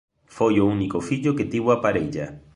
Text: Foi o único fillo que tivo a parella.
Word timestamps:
Foi 0.35 0.55
o 0.59 0.69
único 0.75 0.99
fillo 1.07 1.35
que 1.37 1.49
tivo 1.53 1.69
a 1.71 1.81
parella. 1.83 2.25